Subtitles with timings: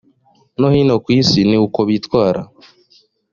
[0.59, 2.41] no hino ku isi ni uko bitwara